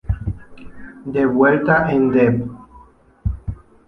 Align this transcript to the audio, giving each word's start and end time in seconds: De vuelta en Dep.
De 1.05 1.27
vuelta 1.27 1.91
en 1.91 2.09
Dep. 2.09 2.47